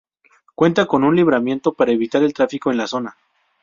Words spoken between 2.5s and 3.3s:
en la zona.